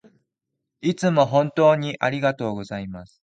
[0.81, 3.21] いつも本当にありがとうございます